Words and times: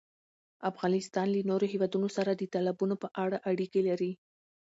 افغانستان 0.71 1.27
له 1.31 1.39
نورو 1.49 1.65
هېوادونو 1.73 2.09
سره 2.17 2.31
د 2.35 2.43
تالابونو 2.53 2.95
په 3.03 3.07
اړه 3.23 3.37
اړیکې 3.51 3.81
لري. 3.89 4.11